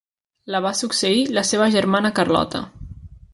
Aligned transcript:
La 0.53 0.61
va 0.65 0.71
succeir 0.79 1.19
la 1.39 1.43
seva 1.49 1.67
germana 1.77 2.13
Carlota. 2.21 2.63